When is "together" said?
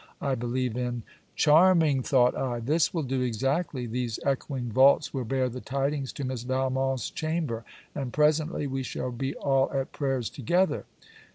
10.31-10.85